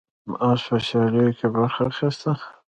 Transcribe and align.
اس 0.49 0.59
په 0.67 0.77
سیالیو 0.87 1.35
کې 1.37 1.47
برخه 1.55 1.81
اخیسته. 1.89 2.31